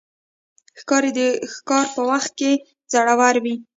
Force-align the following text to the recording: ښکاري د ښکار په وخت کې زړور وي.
ښکاري 0.79 1.11
د 1.17 1.19
ښکار 1.53 1.85
په 1.95 2.01
وخت 2.09 2.31
کې 2.39 2.51
زړور 2.91 3.35
وي. 3.43 3.55